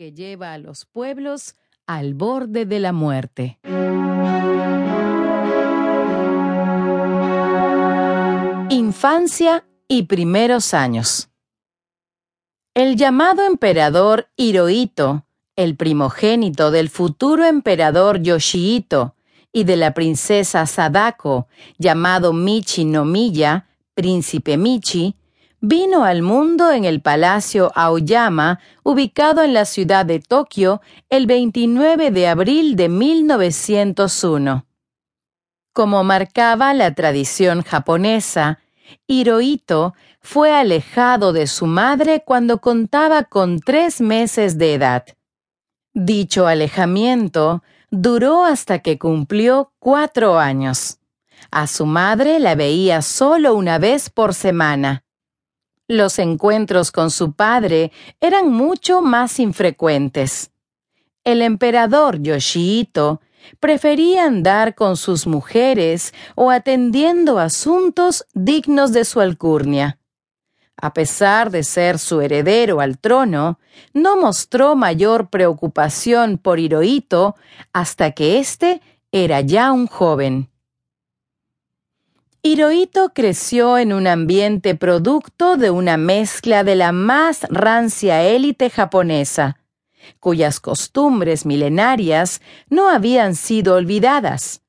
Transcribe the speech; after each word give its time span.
que 0.00 0.12
lleva 0.12 0.54
a 0.54 0.58
los 0.58 0.86
pueblos 0.86 1.56
al 1.86 2.14
borde 2.14 2.64
de 2.64 2.80
la 2.80 2.94
muerte. 2.94 3.58
Infancia 8.70 9.66
y 9.88 10.04
primeros 10.04 10.72
años. 10.72 11.28
El 12.72 12.96
llamado 12.96 13.44
emperador 13.44 14.30
Hirohito, 14.36 15.26
el 15.54 15.76
primogénito 15.76 16.70
del 16.70 16.88
futuro 16.88 17.44
emperador 17.44 18.22
Yoshihito 18.22 19.16
y 19.52 19.64
de 19.64 19.76
la 19.76 19.92
princesa 19.92 20.64
Sadako, 20.64 21.46
llamado 21.76 22.32
Michi 22.32 22.86
no 22.86 23.04
Miya, 23.04 23.68
príncipe 23.92 24.56
Michi, 24.56 25.14
vino 25.60 26.04
al 26.04 26.22
mundo 26.22 26.72
en 26.72 26.84
el 26.84 27.02
Palacio 27.02 27.70
Aoyama, 27.74 28.60
ubicado 28.82 29.42
en 29.42 29.54
la 29.54 29.64
ciudad 29.64 30.06
de 30.06 30.20
Tokio, 30.20 30.80
el 31.08 31.26
29 31.26 32.10
de 32.10 32.28
abril 32.28 32.76
de 32.76 32.88
1901. 32.88 34.66
Como 35.72 36.02
marcaba 36.02 36.74
la 36.74 36.94
tradición 36.94 37.62
japonesa, 37.62 38.58
Hirohito 39.06 39.94
fue 40.20 40.52
alejado 40.52 41.32
de 41.32 41.46
su 41.46 41.66
madre 41.66 42.22
cuando 42.24 42.58
contaba 42.60 43.24
con 43.24 43.60
tres 43.60 44.00
meses 44.00 44.58
de 44.58 44.74
edad. 44.74 45.04
Dicho 45.94 46.46
alejamiento 46.46 47.62
duró 47.90 48.44
hasta 48.44 48.80
que 48.80 48.98
cumplió 48.98 49.72
cuatro 49.78 50.38
años. 50.38 50.98
A 51.50 51.66
su 51.66 51.86
madre 51.86 52.38
la 52.38 52.54
veía 52.54 53.02
solo 53.02 53.54
una 53.54 53.78
vez 53.78 54.10
por 54.10 54.34
semana. 54.34 55.04
Los 55.90 56.20
encuentros 56.20 56.92
con 56.92 57.10
su 57.10 57.32
padre 57.32 57.90
eran 58.20 58.52
mucho 58.52 59.02
más 59.02 59.40
infrecuentes. 59.40 60.52
El 61.24 61.42
emperador 61.42 62.22
Yoshihito 62.22 63.20
prefería 63.58 64.24
andar 64.24 64.76
con 64.76 64.96
sus 64.96 65.26
mujeres 65.26 66.14
o 66.36 66.52
atendiendo 66.52 67.40
asuntos 67.40 68.24
dignos 68.34 68.92
de 68.92 69.04
su 69.04 69.20
alcurnia. 69.20 69.98
A 70.76 70.94
pesar 70.94 71.50
de 71.50 71.64
ser 71.64 71.98
su 71.98 72.20
heredero 72.20 72.80
al 72.80 72.96
trono, 72.96 73.58
no 73.92 74.16
mostró 74.16 74.76
mayor 74.76 75.28
preocupación 75.28 76.38
por 76.38 76.60
Hirohito 76.60 77.34
hasta 77.72 78.12
que 78.12 78.38
éste 78.38 78.80
era 79.10 79.40
ya 79.40 79.72
un 79.72 79.88
joven. 79.88 80.50
Hirohito 82.42 83.10
creció 83.12 83.76
en 83.76 83.92
un 83.92 84.06
ambiente 84.06 84.74
producto 84.74 85.58
de 85.58 85.70
una 85.70 85.98
mezcla 85.98 86.64
de 86.64 86.74
la 86.74 86.90
más 86.90 87.42
rancia 87.50 88.22
élite 88.22 88.70
japonesa, 88.70 89.58
cuyas 90.20 90.58
costumbres 90.58 91.44
milenarias 91.44 92.40
no 92.70 92.88
habían 92.88 93.34
sido 93.34 93.74
olvidadas. 93.74 94.62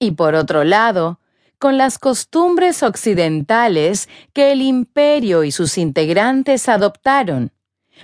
Y 0.00 0.12
por 0.12 0.34
otro 0.34 0.64
lado, 0.64 1.20
con 1.60 1.78
las 1.78 2.00
costumbres 2.00 2.82
occidentales 2.82 4.08
que 4.32 4.50
el 4.50 4.60
imperio 4.60 5.44
y 5.44 5.52
sus 5.52 5.78
integrantes 5.78 6.68
adoptaron, 6.68 7.52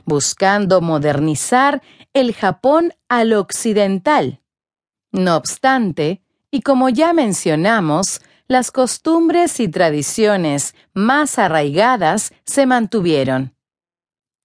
buscando 0.04 0.80
modernizar 0.80 1.82
el 2.12 2.32
Japón 2.32 2.94
al 3.08 3.32
occidental. 3.32 4.40
No 5.10 5.36
obstante, 5.36 6.22
y 6.52 6.62
como 6.62 6.88
ya 6.88 7.12
mencionamos, 7.12 8.20
las 8.50 8.72
costumbres 8.72 9.60
y 9.60 9.68
tradiciones 9.68 10.74
más 10.92 11.38
arraigadas 11.38 12.32
se 12.44 12.66
mantuvieron. 12.66 13.54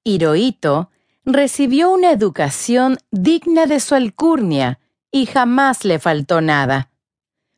Hirohito 0.03 0.91
recibió 1.23 1.89
una 1.89 2.11
educación 2.11 2.99
digna 3.09 3.65
de 3.65 3.79
su 3.79 3.95
alcurnia 3.95 4.79
y 5.11 5.25
jamás 5.25 5.85
le 5.85 5.97
faltó 5.97 6.39
nada. 6.39 6.91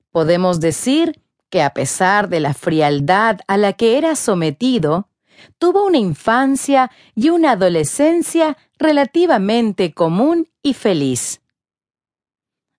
Podemos 0.10 0.62
decir 0.62 1.22
que 1.50 1.62
a 1.62 1.72
pesar 1.72 2.30
de 2.30 2.40
la 2.40 2.54
frialdad 2.54 3.42
a 3.48 3.58
la 3.58 3.74
que 3.74 3.98
era 3.98 4.16
sometido, 4.16 5.10
tuvo 5.58 5.86
una 5.86 5.98
infancia 5.98 6.92
y 7.14 7.28
una 7.28 7.52
adolescencia 7.52 8.58
relativamente 8.80 9.94
común 9.94 10.48
y 10.62 10.76
feliz. 10.76 11.42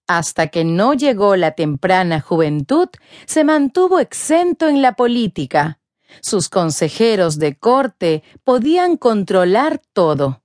Hasta 0.09 0.49
que 0.49 0.65
no 0.65 0.95
llegó 0.95 1.37
la 1.37 1.53
temprana 1.53 2.21
juventud, 2.21 2.89
se 3.27 3.45
mantuvo 3.45 4.01
exento 4.01 4.67
en 4.67 4.81
la 4.81 4.95
política. 4.95 5.79
Sus 6.23 6.49
consejeros 6.49 7.39
de 7.39 7.57
corte 7.57 8.23
podían 8.43 8.97
controlar 8.97 9.83
todo. 9.93 10.43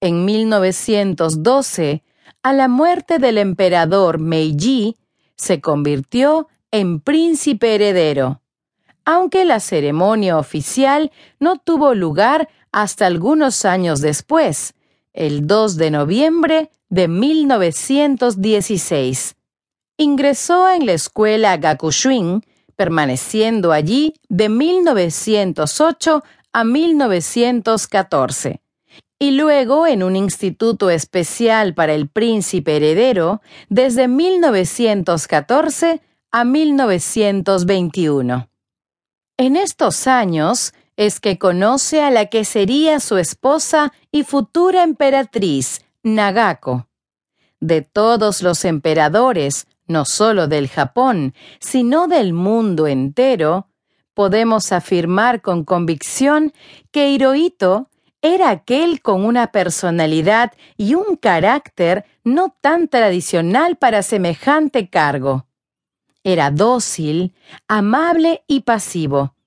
En 0.00 0.24
1912, 0.24 2.02
a 2.42 2.52
la 2.52 2.66
muerte 2.66 3.18
del 3.18 3.38
emperador 3.38 4.18
Meiji, 4.18 4.96
se 5.36 5.60
convirtió 5.60 6.48
en 6.72 7.00
príncipe 7.00 7.76
heredero, 7.76 8.42
aunque 9.04 9.44
la 9.44 9.60
ceremonia 9.60 10.36
oficial 10.36 11.12
no 11.38 11.58
tuvo 11.58 11.94
lugar 11.94 12.48
hasta 12.72 13.06
algunos 13.06 13.64
años 13.64 14.00
después, 14.00 14.74
el 15.12 15.46
2 15.46 15.76
de 15.76 15.90
noviembre 15.90 16.70
de 16.88 17.08
1916. 17.08 19.34
Ingresó 19.96 20.68
en 20.68 20.86
la 20.86 20.92
escuela 20.92 21.56
Gakushuin, 21.56 22.44
permaneciendo 22.76 23.72
allí 23.72 24.14
de 24.28 24.48
1908 24.48 26.22
a 26.52 26.64
1914 26.64 28.60
y 29.18 29.32
luego 29.32 29.86
en 29.86 30.02
un 30.02 30.16
instituto 30.16 30.90
especial 30.90 31.74
para 31.74 31.94
el 31.94 32.08
príncipe 32.08 32.76
heredero 32.76 33.40
desde 33.68 34.06
1914 34.06 36.00
a 36.30 36.44
1921. 36.44 38.48
En 39.36 39.56
estos 39.56 40.06
años 40.06 40.72
es 40.98 41.20
que 41.20 41.38
conoce 41.38 42.02
a 42.02 42.10
la 42.10 42.26
que 42.26 42.44
sería 42.44 42.98
su 42.98 43.18
esposa 43.18 43.92
y 44.10 44.24
futura 44.24 44.82
emperatriz, 44.82 45.82
Nagako. 46.02 46.88
De 47.60 47.82
todos 47.82 48.42
los 48.42 48.64
emperadores, 48.64 49.68
no 49.86 50.04
solo 50.04 50.48
del 50.48 50.68
Japón, 50.68 51.34
sino 51.60 52.08
del 52.08 52.32
mundo 52.32 52.88
entero, 52.88 53.68
podemos 54.12 54.72
afirmar 54.72 55.40
con 55.40 55.62
convicción 55.62 56.52
que 56.90 57.10
Hirohito 57.10 57.90
era 58.20 58.50
aquel 58.50 59.00
con 59.00 59.24
una 59.24 59.52
personalidad 59.52 60.52
y 60.76 60.96
un 60.96 61.14
carácter 61.14 62.06
no 62.24 62.56
tan 62.60 62.88
tradicional 62.88 63.76
para 63.76 64.02
semejante 64.02 64.90
cargo. 64.90 65.46
Era 66.24 66.50
dócil, 66.50 67.36
amable 67.68 68.42
y 68.48 68.62
pasivo. 68.62 69.37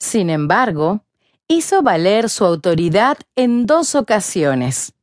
Sin 0.00 0.30
embargo, 0.30 1.04
hizo 1.46 1.82
valer 1.82 2.30
su 2.30 2.44
autoridad 2.46 3.18
en 3.36 3.66
dos 3.66 3.94
ocasiones. 3.94 4.94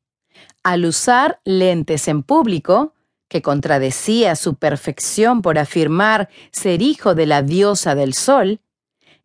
Al 0.63 0.85
usar 0.85 1.40
lentes 1.46 2.08
en 2.08 2.24
público, 2.24 2.94
que 3.30 3.41
contradecía 3.41 4.35
su 4.35 4.56
perfección 4.56 5.41
por 5.41 5.59
afirmar 5.59 6.30
ser 6.52 6.81
hijo 6.81 7.13
de 7.13 7.28
la 7.28 7.44
diosa 7.44 7.94
del 7.94 8.13
sol, 8.13 8.59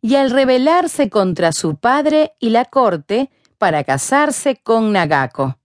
y 0.03 0.17
al 0.17 0.31
rebelarse 0.31 1.09
contra 1.09 1.53
su 1.53 1.77
padre 1.77 2.35
y 2.39 2.51
la 2.51 2.67
corte, 2.67 3.31
para 3.57 3.85
casarse 3.85 4.57
con 4.57 4.93
Nagako. 4.93 5.57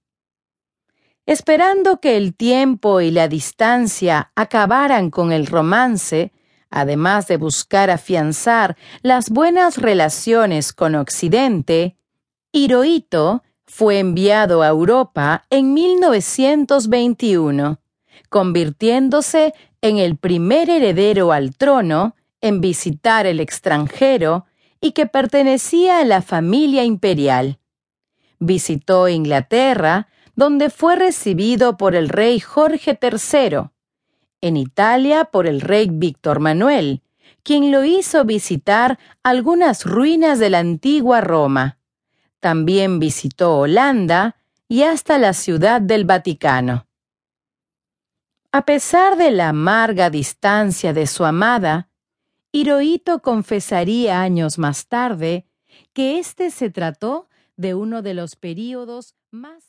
Esperando 1.25 2.00
que 2.00 2.16
el 2.16 2.35
tiempo 2.35 3.01
y 3.01 3.09
la 3.09 3.28
distancia 3.28 4.31
acabaran 4.35 5.09
con 5.09 5.31
el 5.31 5.47
romance, 5.47 6.31
además 6.69 7.28
de 7.28 7.38
buscar 7.38 7.89
afianzar 7.89 8.78
las 9.01 9.29
buenas 9.29 9.78
relaciones 9.78 10.73
con 10.73 10.95
Occidente, 10.95 11.95
Hirohito 12.51 13.44
fue 13.66 14.00
enviado 14.00 14.63
a 14.63 14.67
Europa 14.67 15.45
en 15.50 15.73
1921, 15.73 17.80
convirtiéndose 18.30 19.53
en 19.81 19.97
el 19.97 20.18
primer 20.18 20.69
heredero 20.69 21.31
al 21.31 21.56
trono 21.56 22.15
en 22.41 22.62
visitar 22.62 23.25
el 23.25 23.39
extranjero 23.39 24.45
y 24.80 24.91
que 24.91 25.06
pertenecía 25.06 26.00
a 26.00 26.06
la 26.06 26.21
familia 26.21 26.83
imperial. 26.83 27.59
Visitó 28.39 29.07
Inglaterra, 29.07 30.07
donde 30.36 30.69
fue 30.69 30.95
recibido 30.95 31.77
por 31.77 31.95
el 31.95 32.09
rey 32.09 32.39
Jorge 32.39 32.97
III, 33.01 33.69
en 34.42 34.57
Italia 34.57 35.25
por 35.25 35.48
el 35.48 35.62
rey 35.62 35.89
Víctor 35.92 36.39
Manuel, 36.39 37.01
quien 37.44 37.72
lo 37.72 37.84
hizo 37.84 38.25
visitar 38.25 39.00
algunas 39.24 39.86
ruinas 39.86 40.39
de 40.39 40.50
la 40.50 40.60
antigua 40.60 41.22
Roma. 41.22 41.78
También 42.39 43.00
visitó 43.00 43.60
Holanda 43.60 44.36
y 44.68 44.84
hasta 44.84 45.18
la 45.18 45.34
ciudad 45.34 45.81
del 45.81 46.06
Vaticano. 46.06 46.88
A 48.51 48.66
pesar 48.66 49.18
de 49.18 49.31
la 49.31 49.50
amarga 49.50 50.10
distancia 50.10 50.94
de 50.94 51.07
su 51.07 51.25
amada, 51.25 51.89
Hirohito 52.51 53.22
confesaría 53.22 54.22
años 54.22 54.57
más 54.57 54.88
tarde 54.88 55.45
que 55.94 56.19
éste 56.19 56.51
se 56.51 56.69
trató 56.69 57.28
de 57.56 57.74
uno 57.74 58.01
de 58.01 58.13
los 58.13 58.36
períodos 58.36 59.16
más 59.31 59.66